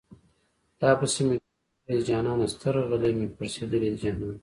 تاپسې 0.79 1.21
مې 1.27 1.35
ډېر 1.41 1.45
ژړلي 1.83 1.99
دي 1.99 2.03
جانانه 2.07 2.45
سترغلي 2.53 3.11
مې 3.17 3.27
پړسېدلي 3.37 3.89
دي 3.93 3.99
جانانه 4.03 4.37